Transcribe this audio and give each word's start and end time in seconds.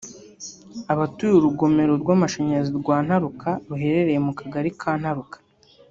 Abaturiye 0.93 1.37
urugomero 1.37 1.93
rw’amashanyarazi 2.01 2.71
rwa 2.81 2.97
Ntaruka 3.05 3.49
ruherereye 3.69 4.19
mu 4.27 4.31
Kagari 4.39 4.69
ka 4.81 4.91
Ntaruka 5.01 5.37